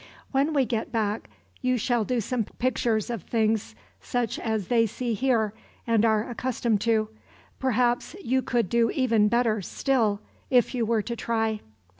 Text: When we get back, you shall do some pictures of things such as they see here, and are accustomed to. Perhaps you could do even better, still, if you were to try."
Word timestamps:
When 0.31 0.51
we 0.51 0.65
get 0.65 0.91
back, 0.91 1.29
you 1.61 1.77
shall 1.77 2.03
do 2.05 2.21
some 2.21 2.43
pictures 2.43 3.11
of 3.11 3.21
things 3.21 3.75
such 3.99 4.39
as 4.39 4.67
they 4.67 4.87
see 4.87 5.13
here, 5.13 5.53
and 5.85 6.03
are 6.03 6.27
accustomed 6.27 6.81
to. 6.81 7.09
Perhaps 7.59 8.15
you 8.23 8.41
could 8.41 8.67
do 8.67 8.89
even 8.89 9.27
better, 9.27 9.61
still, 9.61 10.19
if 10.49 10.73
you 10.73 10.87
were 10.87 11.03
to 11.03 11.15
try." 11.15 11.59